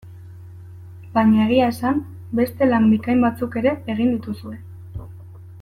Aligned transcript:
Baina 1.17 1.43
egia 1.43 1.67
esan, 1.73 2.01
beste 2.41 2.71
lan 2.71 2.89
bikain 2.95 3.23
batzuk 3.29 3.61
ere 3.63 3.77
egin 3.97 4.13
dituzue. 4.17 4.59